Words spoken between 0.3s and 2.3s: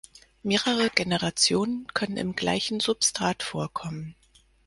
Mehrere Generationen können